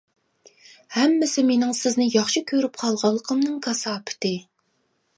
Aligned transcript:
-ھەممىسى 0.95 1.43
مېنىڭ 1.51 1.77
سىزنى 1.81 2.09
ياخشى 2.15 2.45
كۆرۈپ 2.53 2.83
قالغانلىقىمنىڭ 2.85 3.63
كاساپىتى. 3.71 4.37